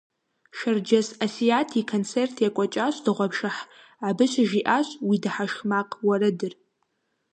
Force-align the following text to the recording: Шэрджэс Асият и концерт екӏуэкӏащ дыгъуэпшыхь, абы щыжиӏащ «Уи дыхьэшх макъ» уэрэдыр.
Шэрджэс 0.57 1.07
Асият 1.25 1.69
и 1.79 1.81
концерт 1.91 2.35
екӏуэкӏащ 2.47 2.95
дыгъуэпшыхь, 3.03 3.61
абы 4.07 4.25
щыжиӏащ 4.31 4.87
«Уи 5.07 5.17
дыхьэшх 5.23 5.59
макъ» 5.69 5.95
уэрэдыр. 6.05 6.53